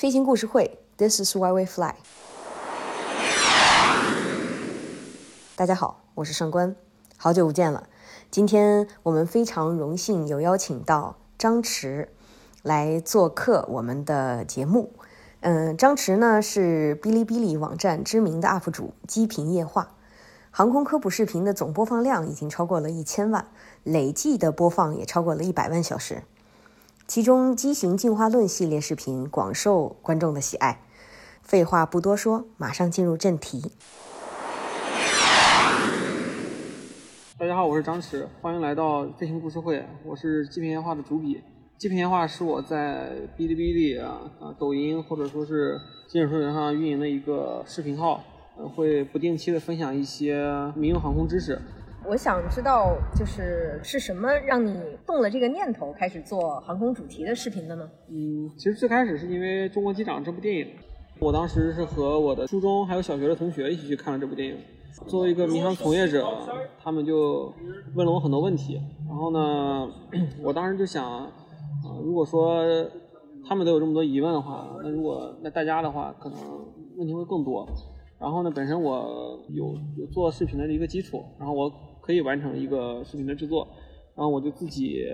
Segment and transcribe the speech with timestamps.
[0.00, 1.92] 飞行故事会，This is why we fly。
[5.54, 6.74] 大家好，我是上官，
[7.18, 7.86] 好久不见了。
[8.30, 12.06] 今天我们非常荣幸有邀请到张弛
[12.62, 14.90] 来做客我们的节目。
[15.40, 19.96] 嗯，张弛呢是哔哩哔哩网站知名的 UP 主，机频夜话，
[20.50, 23.46] 航空科普视频的总播放量已经超过了一千万，
[23.82, 26.22] 累计的播放也超过了一百万小时。
[27.10, 30.80] 其中机型进化论系列视频广受观众的喜爱。
[31.42, 33.72] 废话不多说，马上进入正题。
[37.36, 39.84] 大家好，我是张弛，欢迎来到飞行故事会。
[40.04, 41.42] 我是机坪夜话的主笔。
[41.78, 48.22] 机坪夜话是我在哔哩哔哩啊、抖音或者说是今日头条上运营的一个视频号，
[48.76, 50.46] 会不定期的分享一些
[50.76, 51.60] 民用航空知识。
[52.06, 54.74] 我想知道，就是是什么让你
[55.06, 57.88] 动了这个念头，开始做航空主题的视频的呢？
[58.08, 60.66] 嗯，其实最开始是因为《中国机长》这部电影，
[61.20, 64.56] 我当时是和我的初中还有小学的同学一起去看了这部电影。
[65.06, 66.26] 作为一个民航从业者，
[66.82, 67.52] 他们就
[67.94, 69.88] 问了我很多问题，然后呢，
[70.42, 71.30] 我当时就想，啊、
[72.02, 72.64] 如果说
[73.46, 76.38] 他们都有这么多疑问的话，那如果那大家的话，可能
[76.96, 77.68] 问题会更多。
[78.20, 83.66] 然后呢，本身我有有做视频的一个基础，然后我可以完成一个视频的制作，
[84.14, 85.06] 然后我就自己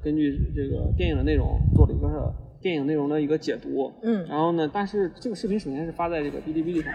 [0.00, 4.24] 根据这个电影的内容做了一个电影内容的一个解读，嗯。
[4.28, 6.92] 然后呢，但是这个视频首先是发在这个哔哩哔哩上，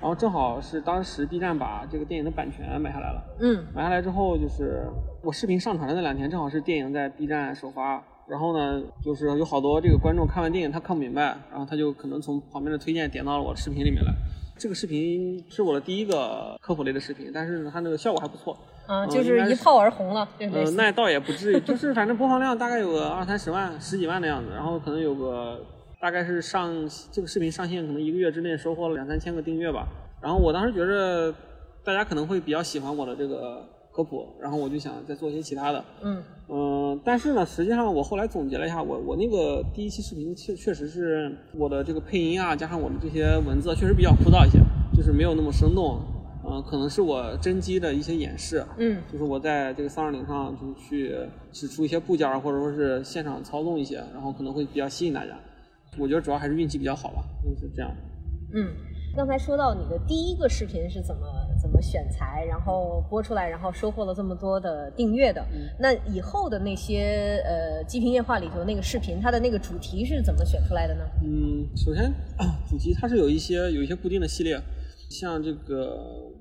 [0.00, 3.64] 然后正好是当时 B 站把这个电影的版权买下来了，嗯。
[3.74, 4.86] 买下来之后就是
[5.24, 14.12] 我视频上传的那两天，正好是电影在 B 站首发，然后呢，就是有好多这个观众看完电影他看不明白，然后他就可能从旁边的推荐点到了我的视频里面来。
[14.56, 18.56] 这个视频是我的第一个科普类的视频，但是呢，它那个效果还不错。
[18.86, 25.60] 啊，嗯就是一炮而红了，这呃，那倒也不至于，就是反正播放量大概有个二三十万、十几万的样子，然后可能有个
[26.00, 26.72] 大概是上
[27.10, 29.88] 这个视频上线可能一个月之内收获了两三千个订阅吧。
[30.20, 31.34] 然后我当时觉着
[31.82, 35.84] 大家可能会比较喜欢我的这个科普，然后我就想再做一些其他的。
[36.02, 44.58] 嗯嗯，但是呢，实际上我后来总结了一下，我我那个第一期视频确确实是我的这个配音啊，加上我的这些文字确实比较枯燥一些，
[44.96, 46.00] 就是没有那么生动。
[46.42, 48.64] 嗯、可能是我真机的一些演示。
[48.78, 51.14] 嗯就是我在这个三二零上就去
[51.52, 55.38] 指出一些部件，或者说是现场操纵一些，然后可能会比较吸引大家。
[55.98, 57.92] 我觉得主要还是运气比较好吧，就是这样。
[58.54, 58.66] 嗯。
[59.16, 61.26] 刚才说到你的第一个视频是怎么
[61.60, 65.44] 怎么选材，然后播出来，然后收获了这么多的订阅的。
[65.52, 71.04] 嗯那以后的那些呃《机坪夜话》里头那个视频，它的那个主题是怎么选出来的呢？
[71.24, 72.12] 嗯，首先
[72.70, 74.60] 主题它是有一些有一些固定的系列，
[75.10, 75.96] 像这个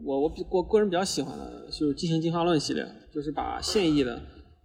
[0.05, 4.21] 我我比我个人比较喜欢的就是机型进化论系列，就是把现役的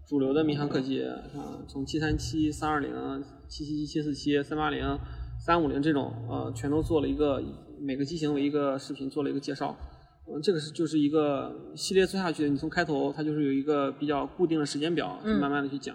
[0.06, 2.92] 主流的民航客机，啊从七三七、三二零、
[3.48, 4.98] 七七七、七四七、三八零、
[5.44, 7.42] 三五零这种，呃，全都做了一个
[7.84, 9.76] 每个机型为一个视频做了一个介绍。
[10.26, 15.94] 嗯，这个是就是一个系列做下去，你从开头它就是有一个比较固定的时间表，慢慢的去讲。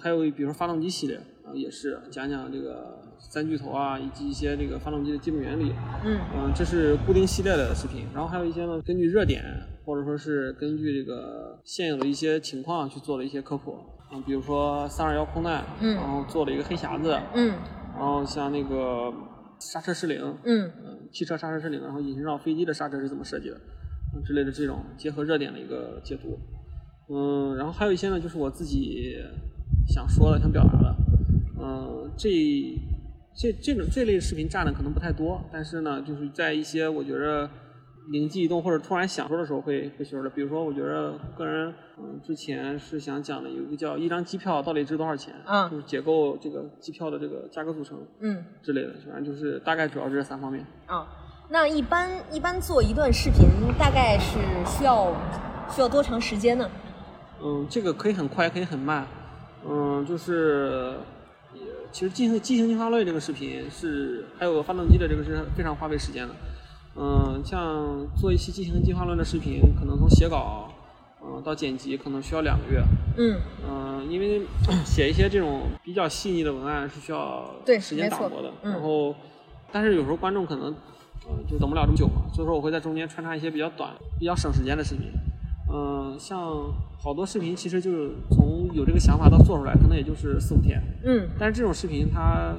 [0.00, 5.72] 还有比如说发动机系列，啊、也是讲讲这个三巨头啊，以及一些这个发动机的基本原理。
[6.04, 9.44] 嗯嗯，这是固定系列的视频，然后还有一些呢，根据热点
[9.84, 13.76] 或者说是根据这个现有的一些情况去做了一些科普。
[14.12, 17.54] 嗯，比如说三二幺空难，嗯然后做了一个黑匣子，嗯
[17.96, 19.12] 然后像那个
[19.60, 23.60] 刹车失灵，嗯嗯，汽车刹车失灵，然后引擎罩飞机的刹车是怎么设计的，
[24.24, 26.38] 之类的这种结合热点的一个解读。
[27.12, 29.16] 嗯，然后还有一些呢，就是我自己
[29.88, 30.96] 想说的、想表达的。
[31.58, 32.30] 嗯，这
[33.34, 37.50] 这这种这类视频占的可能不太多，但是呢，就是在一些我觉着
[38.10, 40.28] 灵机一动或者突然想说的时候会会说的。
[40.30, 47.98] 比如说，我觉得个人嗯之前是想讲的有一个叫一张机票到底值多少钱，嗯就是解构这个机票的这个价格组成。
[48.18, 50.66] 嗯之类的，反正就是大概主要是这三方面。
[50.86, 51.06] 啊，
[51.50, 55.14] 那一般一般做一段视频大概是需要
[55.70, 56.68] 需要多长时间呢？
[57.42, 59.06] 嗯，这个可以很快，可以很慢。
[59.64, 60.94] 嗯，就是
[61.54, 61.60] 也
[61.92, 66.34] 其实进行机型进化论这个视频是还有发动机的这个是非常花费时间的。
[66.96, 70.68] 嗯，像做一期进行进化论的视频，可能从写稿，
[71.22, 72.82] 嗯到剪辑可能需要两个月。
[73.16, 74.42] 嗯嗯，因为
[74.84, 77.50] 写一些这种比较细腻的文案是需要
[77.80, 79.14] 时间打磨的，嗯然后，
[79.72, 80.66] 但是有时候观众可能，
[81.26, 85.06] 呃，就等不了这么久嘛，所以说我会在中间穿插一些比较短、比较省时间的视频。
[85.72, 86.40] 嗯、像
[86.98, 92.52] 好多视频其实就是从有这个想法到做出来，可能也就是四五天，嗯但是这种视频它，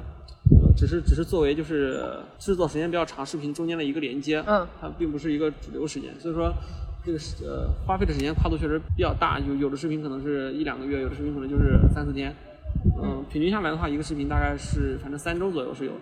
[0.50, 2.04] 呃，只是只是作为就是
[2.38, 6.52] 制作时间比较长视频中间的一个连接，嗯它并不是一个主流时间，所以说
[7.04, 12.34] 这个是呃花费的时间跨度确实比较大，有有的视频可能是一两个月，有的视频可能就是三四天，
[13.02, 15.98] 嗯，平均下来的话，一个视频大概是反正三周左右是有的。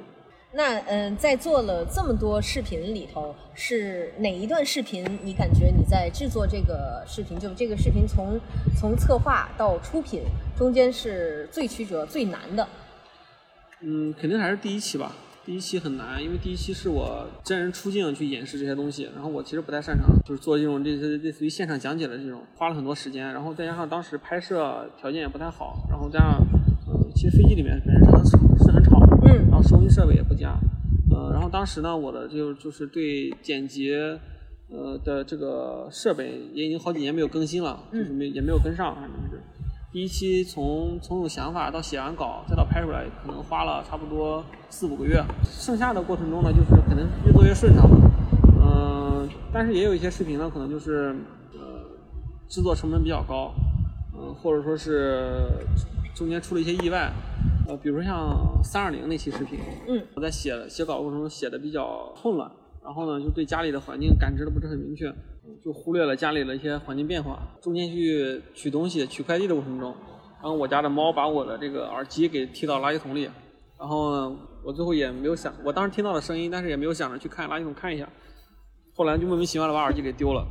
[0.53, 8.41] 那嗯，在做了这么多视频里头，是哪一段视频你感觉你在制作这个视频，就这个视频从
[8.77, 10.23] 从策划到出品
[10.59, 12.67] 中间是最曲折、最难的？
[13.83, 15.15] 嗯，肯定还是第一期吧。
[15.45, 26.41] 第一期很难，因为第一期是我真人出镜去演示这些东西，然后我其实不太擅长，就是做这种类似类似于现场讲解的这种，花了很多时间，然后再加上当时拍摄条件也不太好，然后加上。
[26.87, 30.59] 呃其实飞机里面本身是很是很吵，嗯，然后收音设备也不佳，
[31.11, 33.93] 呃，然后当时呢，我的就就是对剪辑，
[34.71, 39.30] 呃的这个设备也已经好几年没有更新了，就是没也没有跟上，反正是
[39.93, 47.91] 第一期从从有想法到写完稿再到拍出来，可能花了差不多四五个月，剩下的过程中呢，就是可能越做越顺畅，
[48.63, 51.15] 嗯，但是也有一些视频呢，可能就是
[51.53, 51.59] 呃
[52.49, 53.53] 制作成本比较高，
[54.15, 55.49] 嗯，或者说是。
[56.13, 57.11] 中间出了一些意外，
[57.67, 59.59] 呃，比如像三二零那期视频，
[59.89, 62.51] 嗯，我在写写稿过程中写的比较混乱，
[62.85, 65.07] 然后呢，就对家里的环境感知的不是很明确，
[65.65, 67.39] 就忽略了家里的一些环境变化。
[67.63, 69.95] 中间去取东西、取快递的过程中，
[70.35, 73.31] 然后我家的猫把我的这个耳机给踢到垃圾桶里，
[73.79, 78.09] 然后，我最后也没有想，我当时听到了声音，但是也没有想着去看垃圾桶看一下，
[78.95, 80.47] 后来就莫名其妙的把耳机给丢了，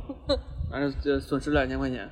[0.70, 2.08] 反正这损失两千块钱。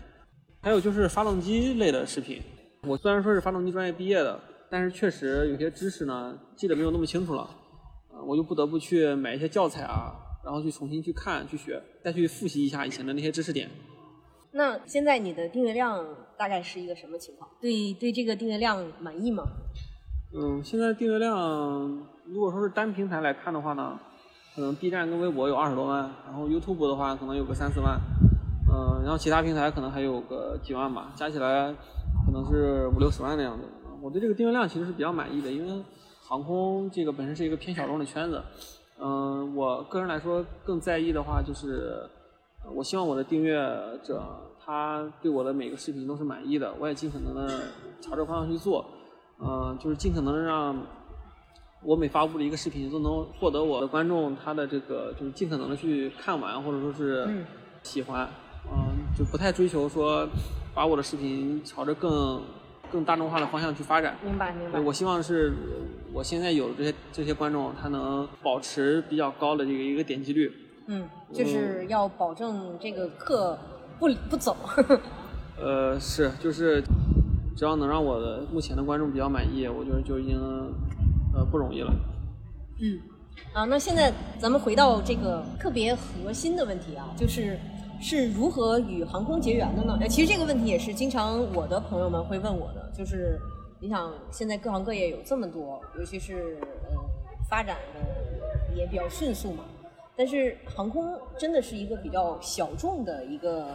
[0.60, 2.42] 还有就是发动机类的视频。
[2.82, 4.38] 我虽然说是发动机专业毕业的，
[4.70, 7.48] 但是确实有些知识呢记得没有那么清楚了，
[8.26, 13.68] 我就不得不去买一些教材啊，然后去重新去看、去学，再去复习一下以前的那些知识点。
[14.52, 16.04] 那现在你的订阅量
[16.36, 17.50] 大概是一个什么情况？
[17.60, 19.44] 对对，这个订阅量满意吗？
[20.34, 23.98] 嗯，现在订阅量如果说是单平台来看的话呢，
[24.54, 28.00] 可能 B 站跟微博有二十多万，然后 YouTube 的话可能有个三四万，
[28.72, 31.74] 嗯，然后其他平台可能还有个几万吧，加起来。
[32.26, 33.64] 可能是五六十万的样子，
[34.02, 35.82] 我对这个订阅量其实是比较满意的，因为
[36.22, 38.42] 航空这个本身是一个偏小众的圈子，
[39.00, 42.08] 嗯，我个人来说更在意的话就是，
[42.74, 43.56] 我希望我的订阅
[44.02, 44.22] 者
[44.58, 47.48] 他对我的每个视频都是满意的，我也尽可能的
[48.00, 48.84] 朝这个方向去做，
[49.40, 50.76] 嗯，就是尽可能的让
[51.82, 57.44] 我每发布的一个视频都能获得我的观众他的这个就是尽可能的去看完或者说是
[57.82, 58.28] 喜欢，
[58.70, 60.28] 嗯，就不太追求说。
[60.74, 62.40] 把我的视频朝着更
[62.90, 64.16] 更大众化的方向去发展。
[64.24, 64.80] 明白，明白。
[64.80, 65.52] 我希望是
[66.12, 70.52] 我现在有这些这些观众，他能保持比较高的这个一个点击率。
[70.86, 73.58] 嗯，就是要保证这个课
[73.98, 74.56] 不不走。
[75.60, 76.82] 呃，是，就是
[77.56, 80.38] 只要能让我的目前的观众比较满意，我觉得就已经
[81.34, 81.92] 呃不容易了。
[82.80, 82.98] 嗯，
[83.52, 87.58] 啊，那现在咱们回到这个特别核心的问题啊，就是。
[88.00, 89.98] 是如何与航空结缘的呢？
[90.00, 93.38] 呃，其实这个问题也是经常我的朋友们会问我的，就是
[93.80, 96.96] 你想现在各行各业有这么多，尤其是呃
[97.48, 99.64] 发展的也比较迅速嘛，
[100.16, 103.66] 但是航空真的是一个比较小众的一个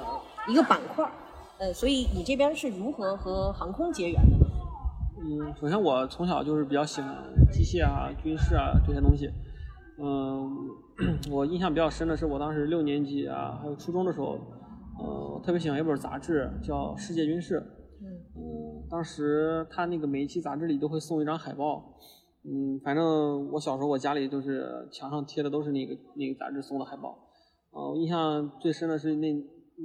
[0.47, 1.11] 一个板块儿，
[1.59, 4.45] 呃，所以你这边是如何和航空结缘的呢？
[5.19, 7.13] 嗯，首先我从小就是比较喜欢
[7.51, 9.29] 机械啊、军事啊这些东西，
[9.99, 10.49] 嗯。
[11.31, 14.39] 我印象比较深的是，我当时六年级啊，还有初中的时候，
[14.99, 17.59] 呃，特别喜欢一本杂志，叫《世界军事》。
[17.59, 18.83] 嗯。
[18.89, 21.97] 当时他那个每一期杂志里都会送一张海报。
[22.43, 27.17] 嗯，反正我小时候我家里就是墙上贴的都是那个那个杂志送的海报。
[27.71, 29.33] 呃，我印象最深的是那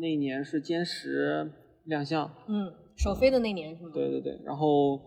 [0.00, 1.50] 那一年是歼十
[1.84, 2.30] 亮相。
[2.48, 3.90] 嗯，首飞的那年是吗？
[3.94, 4.38] 对对对。
[4.44, 5.00] 然后，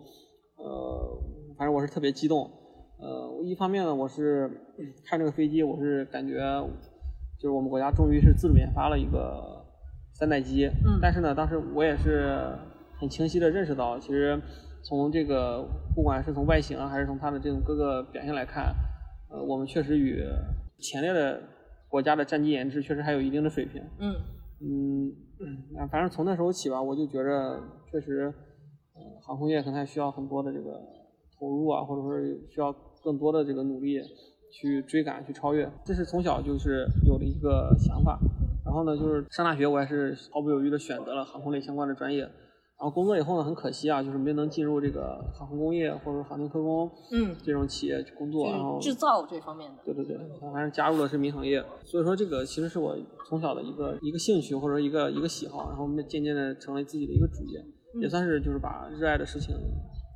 [0.55, 1.21] 呃，
[1.57, 2.49] 反正我是特别激动。
[3.01, 4.47] 呃，一方面呢，我是
[5.03, 6.37] 看这个飞机，我是感觉
[7.39, 9.65] 就是我们国家终于是自主研发了一个
[10.13, 10.67] 三代机。
[10.85, 10.99] 嗯。
[11.01, 12.53] 但是呢，当时我也是
[12.99, 14.39] 很清晰的认识到，其实
[14.83, 18.71] 从这个不管是从外形啊，还是从它的这种各个表现来看，
[19.31, 20.23] 呃，我们确实与
[20.77, 21.41] 前列的
[21.89, 23.81] 国家的战机研制确实还有一定的水平。
[23.97, 24.13] 嗯。
[24.63, 25.11] 嗯，
[25.89, 27.59] 反正从那时候起吧，我就觉着
[27.91, 28.31] 确实，
[28.93, 30.79] 呃，航空业可能还需要很多的这个
[31.39, 32.71] 投入啊，或者说需要。
[33.03, 33.99] 更多的这个努力
[34.51, 38.19] 去追赶、去超越，这是从小就是有的一个想法。
[38.63, 42.21] 然后呢，就是上大学，我还是毫不犹豫的选择了航空类相关的专业。
[42.21, 48.49] 然后工作以后呢，很可惜啊，就是没能进入这个航空工业或者航天科工嗯这种企业去工作。
[48.49, 49.77] 然后制造这方面的。
[49.85, 51.63] 对对对，我还是加入了是民航业。
[51.85, 57.63] 所以说，这个其实是我从小的一个一个兴趣或者一个一个喜好，然后渐渐的成为自己的一个主业，
[58.01, 59.55] 也算是就是把热爱的事情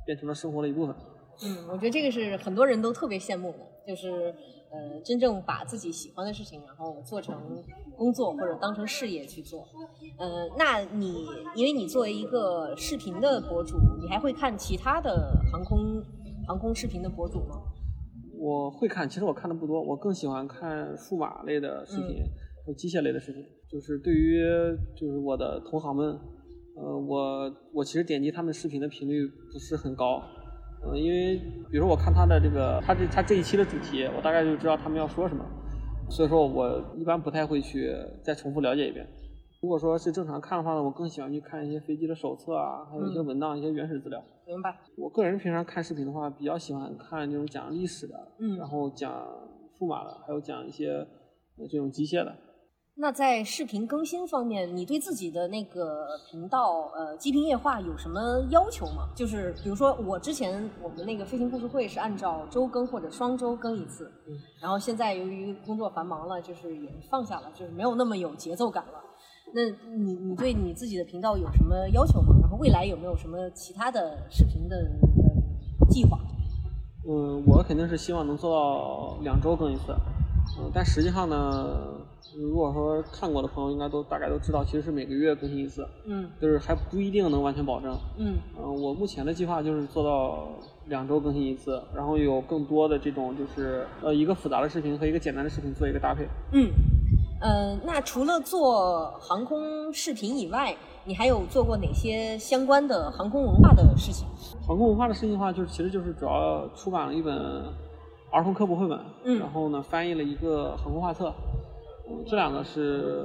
[0.04, 0.94] 变成了生活的一部分。
[1.42, 4.34] 嗯，我觉得这个是很多人都特别羡慕的，就是
[4.70, 7.62] 呃，真正把自己喜欢的事情，然后做成
[7.96, 9.66] 工作或者当成事业去做。
[10.18, 16.02] 呃，那你因为你作为一个视频的博主，你还会看其他的航空
[16.46, 17.60] 航空视频的博主吗？
[18.38, 22.22] 我会看，其实我看的不多，我更喜欢看数码类的视频
[22.64, 23.42] 和机械类的视频。
[23.68, 24.40] 就是对于
[24.94, 26.06] 就是我的同行们，
[26.76, 30.22] 呃，我我其实点击他们视频的频率不是很高，
[30.82, 31.36] 呃，因为
[31.70, 35.44] 比如我看他的这个他这他这一期的主题，我大概就知道他们要说什么，
[36.08, 37.92] 所以说我一般不太会去
[38.22, 39.06] 再重复了解一遍。
[39.62, 44.22] 如果说是正常看的话呢，我更喜欢去看一些飞机的手册啊，还有一些文档、一些原始资料。
[44.46, 44.76] 明白。
[44.96, 49.26] 我个人平常看视频的话，比较喜欢看这种讲历史的，嗯然后讲
[49.76, 50.90] 数码的，还有讲一些
[51.56, 52.32] 呃这种机械的。
[52.98, 59.06] 那在视频更新方面，你对自己的那个频道呃《极品夜话》有什么要求吗？
[59.14, 68.92] 就是比如说我之前我们那个飞行故事会是按照周更或者双周更一次，嗯然后现在由于工作繁忙了，就是也放下了，就是没有那么有节奏感了。
[69.52, 72.34] 那你你对你自己的频道有什么要求吗？
[72.40, 76.18] 然后未来有没有什么其他的视频的呃计划？
[77.06, 79.94] 嗯，我肯定是希望能做到两周更一次。
[80.58, 81.76] 嗯，但实际上呢，
[82.34, 87.96] 如果说看过的朋友应该都大概都知道，其实是每个月更新一次，嗯就是还不一定能完全保证。
[88.18, 90.48] 嗯嗯，我目前的计划就是做到
[90.86, 96.26] 两周更新一次，然后有更多的这种就是呃一个复杂的视频和一个简单的视频做一个搭配。
[96.52, 96.70] 嗯，
[97.40, 104.26] 呃，那除了做航空视频以外，你还有做过哪些相关的航空文化的事情？
[104.66, 107.34] 航空文化的事情的话，就是其实就是主要出版了一本
[108.32, 111.55] 儿童科普绘本，嗯然后呢翻译了一个航空画册，嗯，
[112.26, 113.24] 这两个是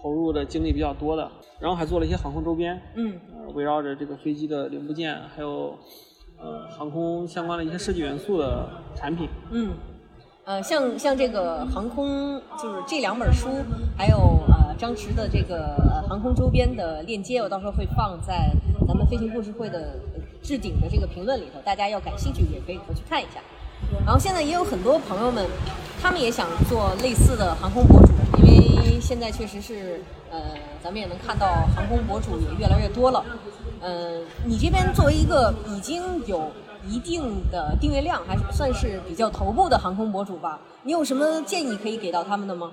[0.00, 1.30] 投入的精力比较多的，
[1.60, 5.76] 然后还做了一些航空周边，嗯呃，围绕着这个飞机的零部件，还有
[6.38, 9.28] 呃航空相关的一些设计元素的产品。
[9.50, 9.72] 嗯，
[10.44, 13.48] 呃，像像这个航空，就是这两本书，
[13.96, 14.16] 还有
[14.48, 18.50] 呃张弛的这个呃航空周边的链接，我到时候会放在
[18.88, 23.40] 咱们飞行故事会的呃置顶的这个评论里头，大家要感兴趣也可以回去看一下。
[24.04, 25.46] 然后现在也有很多朋友们，
[26.00, 33.24] 他们也想做类似的航空博主，因为现在确实是呃，咱们也能看到航空博主也越来越多了。
[33.80, 36.50] 呃，你这边作为一个已经有
[36.86, 42.72] 一定的订阅量，还是算是比较头部的航空博主吧，你有什么建议可以给到他们的吗？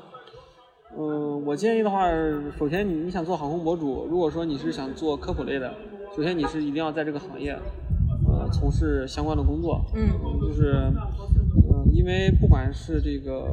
[0.98, 2.10] 嗯，我建议的话，
[2.58, 5.74] 首先你你想做航空博主，如果说你是想做科普类的，
[6.16, 7.58] 首先你是一定要在这个行业，
[8.52, 9.82] 从事相关的工作。
[9.96, 10.92] 嗯嗯，就是，
[11.70, 13.48] 嗯、因为不管是这个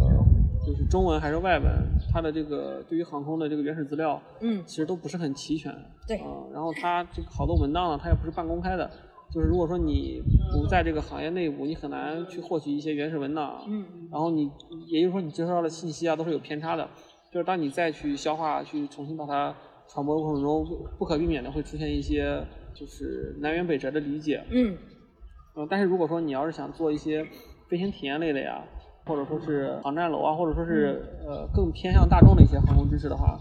[0.64, 1.70] 就是中文还是外文，
[2.12, 5.74] 它的这个对于航空的这个原始资料，嗯其实都不是很齐全。
[6.06, 8.90] 对嗯、然后它这个好多文档呢，它也不是半公开的。
[9.32, 10.22] 就是如果说你
[10.52, 13.62] 不在这个行业内部，你很难去获取一些原始文档。
[13.66, 14.48] 嗯然后你，
[14.86, 16.88] 也就是说你接收到的信息啊，都是有偏差的。
[17.32, 19.52] 就是当你再去消化、去重新把它
[19.88, 20.64] 传播的过程中，
[20.98, 22.40] 不可避免的会出现一些
[22.74, 24.44] 就是南辕北辙的理解。
[24.50, 24.76] 嗯
[25.56, 27.24] 嗯，但是如果说你要是想做一些
[27.68, 28.64] 飞行体验类的呀，
[29.06, 33.38] 或者说是航站楼啊，或者说是呃更偏向大众的一些航空知识的话，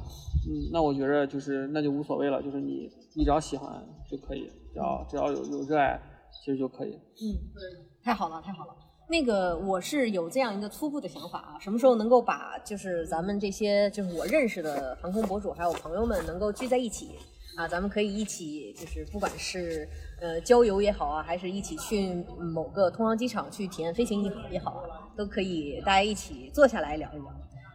[0.48, 6.00] 嗯，那我觉着就是那就无所谓了，就是你你只要喜欢就可以，只要只要有有热爱，
[6.32, 6.92] 其实就可以。
[6.92, 7.64] 嗯，对
[8.04, 8.76] 太好了，太好了。
[9.10, 17.10] 那个我是有这样一个初步的想法啊，什么时候能够把就是咱们这些就是我认识的航空博主还有朋友们能够聚在一起
[17.56, 19.88] 啊，咱们可以一起就是不管是
[20.20, 27.26] 呃郊游也好啊，还是一起去某个通航机场去体验飞行也好也好啊，都可以大家一起坐下来聊一聊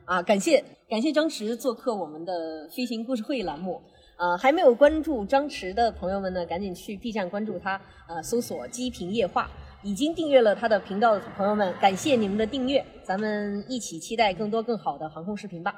[0.05, 0.23] 啊。
[0.23, 3.81] 感谢感谢张弛做客我们的飞行故事会栏目。
[4.17, 9.49] 呃，还没有关注张弛的朋友们呢，赶紧去 B 站关注他，呃，搜索“机坪夜话”。
[9.85, 15.73] 已经订阅了他的频道的朋友们，感谢你们的订阅，咱们一起期待更多更好的航空视频吧。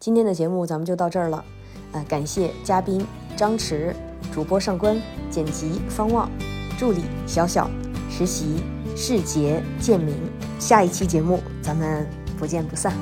[0.00, 1.44] 今天的节目咱们就到这儿了，
[1.92, 3.92] 呃，感谢嘉宾张弛、
[4.32, 6.26] 主播上官、剪辑方望、
[6.78, 7.68] 助理小小、
[8.08, 8.62] 实习
[8.96, 10.16] 世杰、建明。
[10.58, 12.06] 下一期节目咱们
[12.38, 12.94] 不见不散。